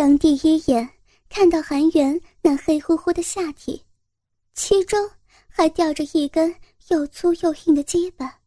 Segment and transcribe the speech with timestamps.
[0.00, 0.88] 当第一眼
[1.28, 3.84] 看到韩元那黑乎乎的下体，
[4.54, 4.98] 其中
[5.46, 6.54] 还吊着一根
[6.88, 8.38] 又粗又硬的鸡巴，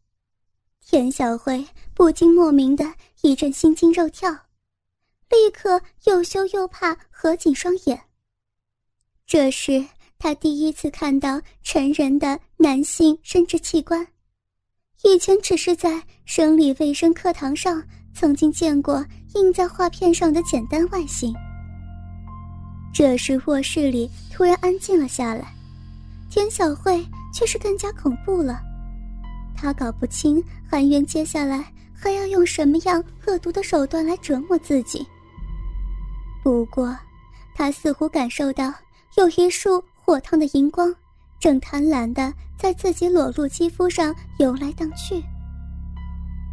[0.84, 1.64] 田小慧
[1.94, 4.32] 不禁莫名的一阵心惊肉跳，
[5.30, 8.02] 立刻又羞又怕，合紧双眼。
[9.24, 9.86] 这是
[10.18, 14.04] 她第一次看到成人的男性生殖器官，
[15.04, 17.80] 以前只是在生理卫生课堂上
[18.14, 19.04] 曾经见过
[19.34, 21.34] 印在画片上的简单外形。
[22.92, 25.52] 这时卧室里突然安静了下来，
[26.30, 28.60] 田小慧却是更加恐怖了。
[29.56, 35.04] 她搞不清韩元接下来还要用什么样恶毒的手段来折磨自己。
[36.42, 36.96] 不过，
[37.54, 38.72] 她似乎感受到
[39.16, 40.94] 有一束火烫的荧光，
[41.40, 45.20] 正贪婪的在自己裸露肌肤上游来荡去。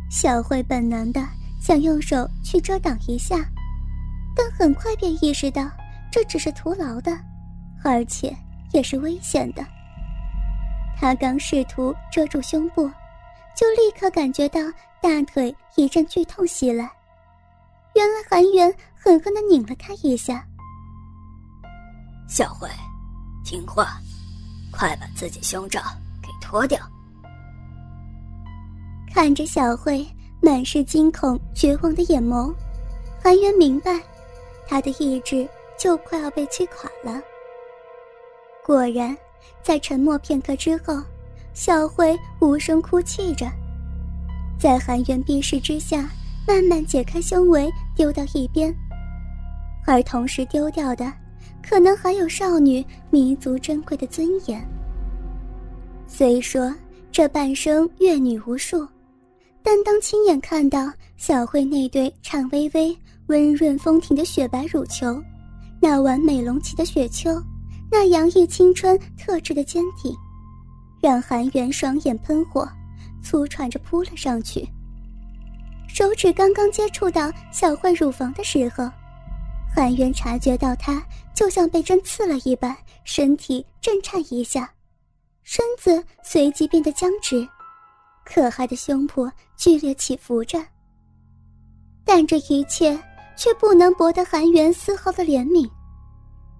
[0.10, 1.22] 小慧本能的
[1.62, 3.38] 想用手去遮挡一下，
[4.36, 5.70] 但很快便意识到。
[6.12, 7.18] 这只是徒劳的，
[7.86, 8.36] 而且
[8.74, 9.66] 也是危险的。
[10.98, 12.90] 他刚试图遮住胸部，
[13.56, 14.60] 就立刻感觉到
[15.02, 16.92] 大腿一阵剧痛袭来。
[17.96, 20.46] 原来韩元狠狠的拧了他一下。
[22.28, 22.68] 小慧，
[23.46, 23.98] 听话，
[24.70, 25.82] 快把自己胸罩
[26.22, 26.78] 给脱掉。
[29.14, 30.06] 看着小慧
[30.52, 32.54] 满是惊恐、绝望的眼眸，
[33.24, 34.02] 韩元明白，
[34.68, 35.48] 他的意志。
[35.78, 37.20] 就快要被击垮了。
[38.64, 39.18] 果然，
[39.64, 41.02] 在沉默片刻之后，
[41.56, 43.48] 小慧无声哭泣着，
[44.60, 46.08] 在韩元逼视之下，
[46.48, 48.72] 慢慢解开胸围，丢到一边。
[49.88, 51.12] 而同时丢掉的，
[51.68, 54.64] 可能还有少女弥足珍贵的尊严。
[56.06, 56.72] 虽说
[57.12, 58.88] 这半生阅女无数，
[59.64, 65.22] 但当亲眼看到小慧那对颤巍巍、温润丰挺的雪白乳球，
[65.80, 67.32] 那完美隆起的雪丘，
[67.92, 70.16] 那洋溢青春特质的坚挺，
[71.02, 72.68] 让韩元双眼喷火，
[73.24, 74.68] 粗喘着扑了上去。
[75.88, 78.90] 手指刚刚接触到小慧乳房的时候，
[79.76, 81.06] 韩元察觉到她
[81.36, 84.72] 就像被针刺了一般，身体震颤一下，
[85.44, 87.48] 身子随即变得僵直，
[88.32, 90.64] 可爱的胸脯剧烈起伏着。
[92.06, 93.00] 但这一切。
[93.42, 95.68] 却不能博得韩元丝毫的怜悯。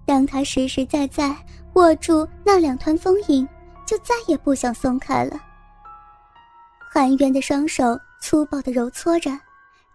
[0.04, 1.32] 当他实实在在
[1.74, 3.46] 握住那两团丰盈，
[3.86, 5.40] 就再也不想松开了。
[6.90, 9.30] 韩元的双手粗暴的揉搓着，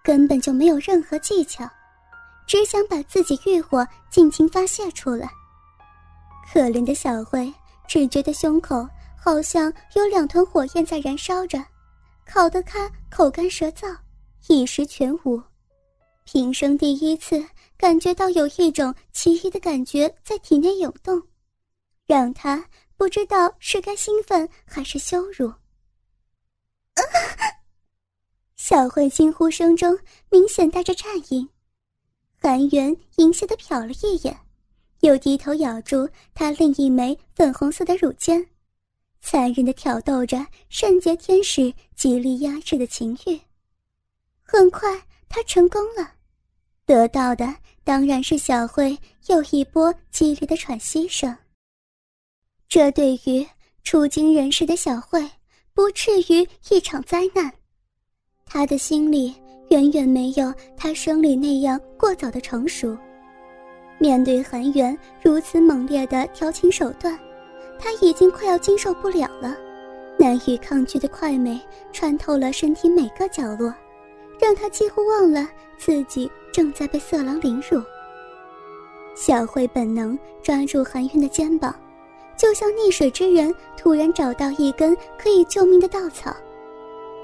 [0.02, 1.70] 根本就没有任何技巧，
[2.46, 5.30] 只想把自己欲火尽情发泄出来。
[6.54, 7.54] 可怜的小慧
[7.86, 8.88] 只觉得胸口
[9.20, 11.58] 好像有两团火焰在燃烧着，
[12.26, 13.94] 烤得他口干舌燥，
[14.48, 15.42] 一时全无。
[16.24, 17.44] 平生第一次
[17.78, 21.22] 感觉到有一种奇异的感觉在体内涌动，
[22.06, 22.64] 让他
[22.96, 25.52] 不知道是该兴奋还是羞辱。
[28.56, 29.98] 小慧惊呼声中
[30.30, 31.48] 明显带着颤音，
[32.42, 34.38] 韩元淫邪的瞟了一眼，
[35.00, 38.46] 又低头咬住她另一枚粉红色的乳尖，
[39.30, 43.38] 残忍的挑逗着圣洁天使极力压制的情欲。
[44.42, 44.90] 很快，
[45.28, 46.14] 他成功了。
[46.86, 51.36] 得到的当然是小慧又一波激烈的喘息声。
[52.70, 53.46] 这对于
[53.84, 55.30] 初经人世的小慧，
[55.74, 57.52] 不至于一场灾难。
[58.46, 59.36] 她的心里
[59.72, 62.98] 远远没有她生理那样过早的成熟。
[64.00, 67.20] 面对韩元如此猛烈的调情手段，
[67.80, 69.56] 她已经快要经受不了了。
[70.18, 71.62] 难以抗拒的快美
[71.94, 73.74] 穿透了身体每个角落，
[74.40, 76.30] 让她几乎忘了自己。
[76.50, 77.80] 正在被色狼凌辱。
[79.16, 81.72] 小慧本能抓住韩云的肩膀，
[82.36, 86.36] 就像溺水之人突然找到一根可以救命的稻草。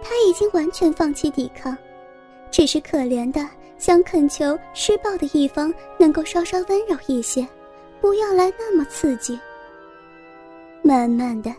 [0.04, 1.76] 他已经完全放弃抵抗，
[2.52, 3.50] 只是可怜的
[3.80, 7.48] 想恳求施暴的一方能够稍稍温柔一些，
[8.00, 9.40] 不要来那么刺激。
[10.84, 11.52] 慢慢的，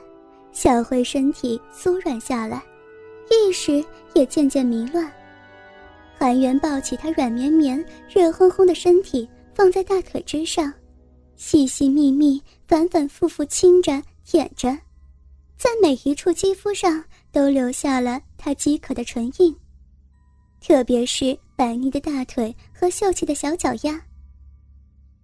[0.53, 2.63] 小慧身体酥软下来，
[3.31, 3.83] 意识
[4.15, 5.11] 也渐渐迷乱。
[6.19, 10.73] 韩元抱起她软绵绵、热烘烘的身体，放在大腿之上，
[11.37, 14.69] 细细密密、反反复复亲着、舔着，
[15.57, 19.57] 在每一处肌肤上都留下了他饥渴的唇印。
[20.61, 24.01] 特别是白腻的大腿和秀气的小脚丫。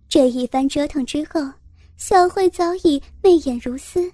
[0.08, 1.40] 这一番折腾之后，
[2.00, 4.10] 小慧早已媚眼如丝，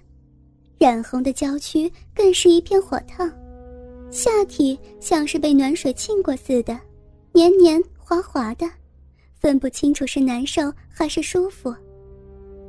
[0.77, 3.31] 染红的娇躯更是一片火烫。
[4.11, 6.77] 下体像是被暖水浸过似的，
[7.31, 8.69] 黏黏滑滑的，
[9.39, 11.73] 分不清楚是难受还是舒服。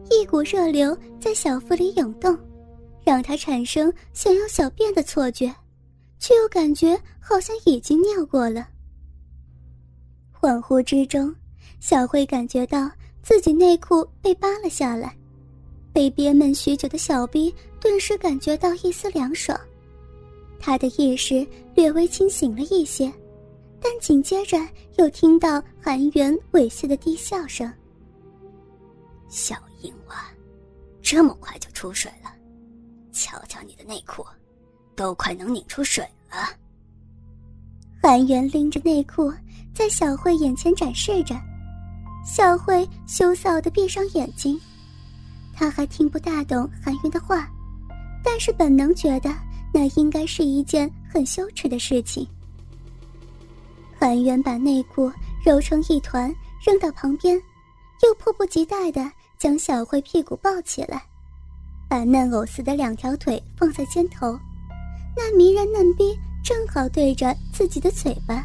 [0.09, 2.39] 一股热流在小腹里涌动，
[3.05, 5.53] 让他产生想要小便的错觉，
[6.21, 8.69] 却又感觉好像已经尿过了。
[10.33, 11.35] 恍惚之中，
[11.81, 12.89] 小慧感觉到
[13.29, 15.15] 自己内裤被扒了下来，
[15.93, 19.55] 被憋闷许久的小臂顿时感觉到一丝凉爽，
[20.59, 23.13] 他的意识略微清醒了一些，
[23.83, 24.57] 但紧接着
[24.97, 27.71] 又听到韩元猥亵的低笑声。
[29.29, 30.25] 小淫娃，
[31.03, 32.33] 这么快就出水了？
[33.13, 34.25] 瞧瞧你的内裤，
[34.97, 36.49] 都快能拧出水了。
[38.03, 39.31] 韩元拎着内裤
[39.75, 41.39] 在小慧眼前展示着，
[42.31, 44.61] 小慧羞臊的闭上眼睛。
[45.55, 47.49] 她还听不大懂韩元的话，
[48.23, 49.35] 但是本能觉得
[49.73, 52.29] 那应该是一件很羞耻的事情。
[53.99, 55.11] 韩元把内裤
[55.43, 56.33] 揉成一团
[56.63, 57.35] 扔到旁边，
[58.05, 59.11] 又迫不及待的。
[59.39, 61.01] 将小慧屁股抱起来，
[61.89, 64.37] 把嫩藕似的两条腿放在肩头，
[65.17, 68.45] 那迷人嫩逼正好对着自己的嘴巴，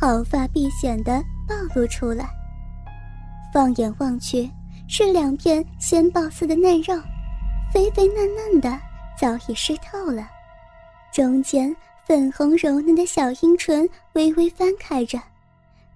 [0.00, 2.30] 毫发必显的暴露出来。
[3.54, 4.50] 放眼望去，
[4.88, 6.92] 是两片鲜鲍似的嫩肉，
[7.72, 8.76] 肥肥嫩嫩的，
[9.16, 10.26] 早已湿透了。
[11.12, 11.72] 中间
[12.04, 15.20] 粉红柔嫩的小阴唇微微翻开着，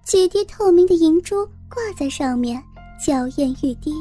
[0.05, 2.63] 几滴透明的银珠挂在上面。
[3.05, 3.93] 娇艳欲滴，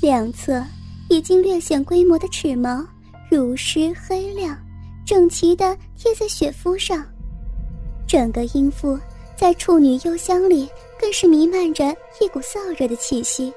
[0.00, 0.62] 两侧
[1.10, 2.82] 已经略显规模的齿毛
[3.30, 4.58] 如湿黑亮，
[5.06, 7.02] 整齐的贴在雪肤上。
[8.06, 8.98] 整个阴腹
[9.36, 10.68] 在处女幽香里
[10.98, 11.84] 更是弥漫着
[12.20, 13.52] 一股燥热的气息，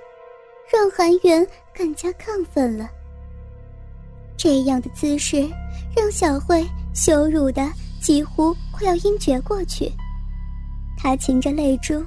[0.72, 2.90] 让韩元更加亢奋了。
[4.38, 5.48] 这样的姿势
[5.96, 7.68] 让小慧羞辱的
[8.02, 9.92] 几乎快要晕厥过去。
[10.98, 12.06] 她噙着泪珠，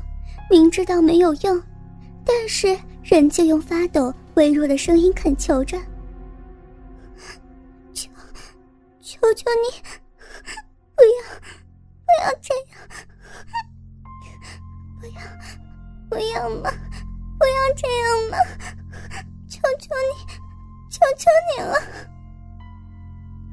[0.51, 1.63] 明知道没有用。
[2.25, 5.77] 但是，仍旧用发抖、微弱的声音恳求着
[7.93, 8.09] ：“求，
[9.01, 9.83] 求求你，
[10.95, 11.41] 不要，
[12.07, 12.79] 不要这样，
[15.03, 15.21] 不要，
[16.09, 16.71] 不要嘛，
[17.37, 18.39] 不要这样嘛！
[19.49, 20.33] 求求你，
[20.89, 21.75] 求求你了！”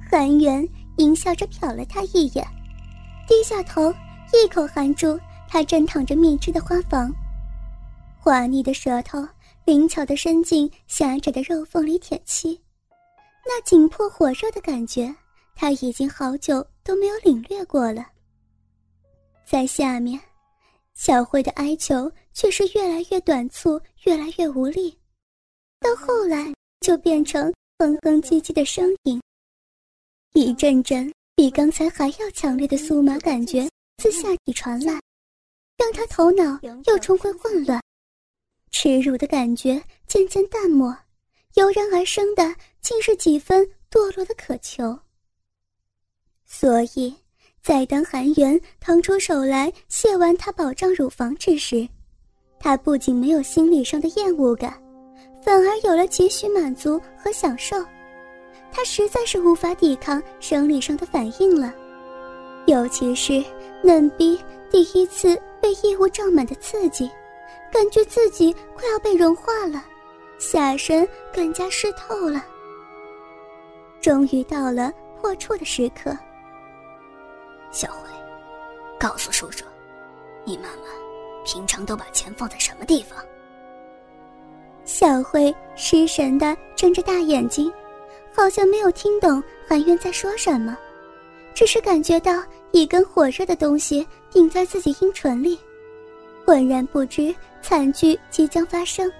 [0.08, 0.64] 韩元
[0.98, 2.46] 淫笑着瞟了他一眼，
[3.28, 3.92] 低下头，
[4.32, 7.12] 一口含住他正躺着蜜汁的花房。
[8.20, 9.28] 滑腻的舌头
[9.66, 12.62] 灵巧的伸进狭窄的肉缝里舔吸，
[13.44, 15.12] 那紧迫火热的感觉，
[15.56, 18.06] 他已经好久都没有领略过了。
[19.48, 20.20] 在下面，
[21.00, 25.00] 小慧的哀求却是越来越短促，越来越无力，
[25.80, 29.22] 到后来就变成哼哼唧唧的声音。
[30.34, 33.66] 一阵阵比刚才还要强烈的酥麻感觉
[33.96, 35.00] 自下体传来，
[35.78, 37.82] 让他头脑又重回混乱。
[38.70, 40.94] 耻辱的感觉渐渐淡漠，
[41.54, 45.00] 油然而生的竟是几分堕落的渴求。
[46.46, 47.16] 所以，
[47.70, 51.88] 在当韩元腾出手来卸完他保障乳房之时，
[52.60, 54.74] 他不仅没有心理上的厌恶感，
[55.40, 57.78] 反而有了几许满足和享受。
[58.72, 61.72] 他实在是无法抵抗生理上的反应了，
[62.66, 63.46] 尤其是
[63.84, 64.40] 嫩逼
[64.72, 67.08] 第一次被异物胀满的刺激。
[67.72, 69.86] 感觉自己快要被融化了，
[70.40, 72.44] 下身更加湿透了。
[74.02, 76.18] 终于到了破处的时刻。
[77.72, 78.10] 小慧，
[79.00, 79.64] 告诉叔叔，
[80.44, 80.90] 你妈妈
[81.46, 83.18] 平常都把钱放在什么地方？
[84.86, 87.72] 小慧失神的睁着大眼睛，
[88.36, 90.76] 好像没有听懂韩渊在说什么，
[91.54, 95.60] 只是感觉到一根火热的东西顶在自己阴唇里。
[96.46, 99.12] 浑然不知惨剧即将发生。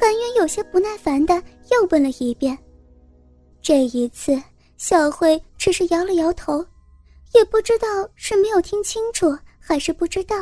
[0.00, 1.34] 韩渊有些不耐烦的
[1.72, 2.56] 又问了一遍，
[3.60, 4.40] 这一次
[4.76, 6.64] 小慧只是摇了摇头，
[7.34, 10.36] 也不知道是没有听清楚还是不知道。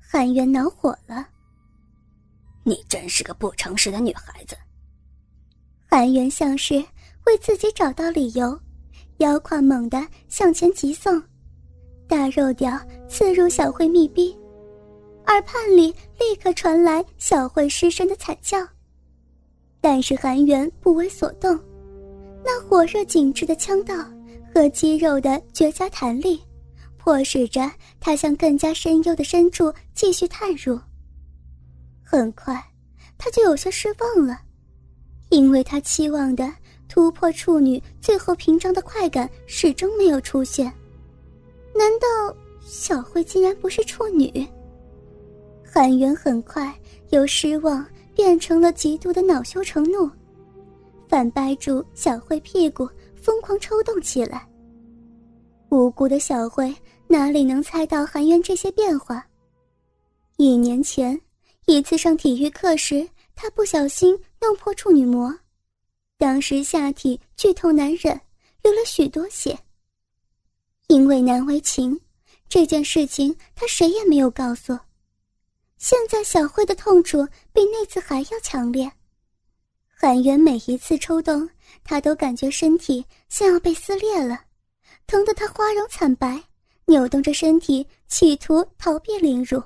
[0.00, 1.26] 韩元恼火了
[2.64, 4.56] ：“你真是个不诚实的女孩子。”
[5.88, 6.74] 韩元像是
[7.26, 8.58] 为自己找到理由，
[9.18, 11.22] 腰胯猛地向前急送。
[12.08, 12.78] 大肉屌
[13.08, 14.36] 刺入小慧密逼，
[15.26, 18.58] 耳畔里立刻传来小慧失声的惨叫。
[19.80, 21.58] 但是韩元不为所动，
[22.44, 23.94] 那火热紧致的腔道
[24.56, 26.40] 和肌肉的绝佳弹力，
[26.96, 27.70] 迫使着
[28.00, 30.80] 他向更加深幽的深处继续探入。
[32.02, 32.58] 很快，
[33.18, 34.40] 他就有些失望了，
[35.28, 36.50] 因为他期望的
[36.88, 40.72] 突破处女最后屏障的快感始终没有出现。
[41.74, 42.34] 难道
[42.64, 44.48] 小慧竟然不是处女。
[45.70, 46.74] 韩元很快
[47.10, 50.10] 由失望变成了极度的恼羞成怒，
[51.10, 52.88] 反掰住小慧屁股，
[53.26, 54.48] 疯狂抽动起来。
[55.70, 56.72] 无辜的小慧
[57.08, 59.26] 哪里能猜到韩渊这些变化？
[60.36, 61.20] 一年前
[61.64, 63.04] 一次上体育课时，
[63.34, 65.36] 她不小心弄破处女膜，
[66.16, 68.14] 当时下体剧痛难忍，
[68.62, 69.58] 流了许多血。
[70.86, 72.00] 因为难为情，
[72.48, 74.78] 这件事情他谁也没有告诉。
[75.78, 78.88] 现在小慧的痛楚比那次还要强烈，
[79.98, 81.48] 韩元每一次抽动，
[81.82, 84.38] 他都感觉身体像要被撕裂了。
[85.06, 86.38] 疼得他花容惨白，
[86.84, 89.58] 扭动着身体，企图逃避凌辱，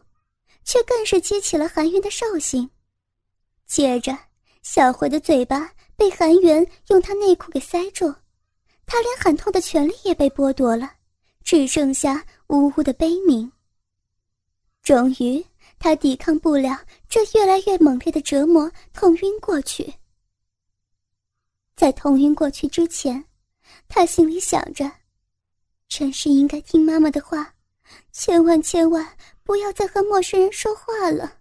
[0.64, 2.70] 却更是激起了韩元的兽性。
[3.66, 4.16] 接着，
[4.62, 8.14] 小慧的嘴巴被韩元用他内裤给塞住，
[8.86, 10.92] 他连喊痛的权利也被剥夺了，
[11.42, 13.50] 只剩下呜呜的悲鸣。
[14.84, 15.44] 终于，
[15.80, 19.92] 他抵抗不了这越来越猛烈的折磨，痛晕过去。
[21.80, 23.24] 在头晕过去之前，
[23.88, 24.84] 他心里想着。
[25.88, 27.54] 真是应该听妈妈的话，
[28.12, 31.38] 千万千万不要再和陌生人说话了。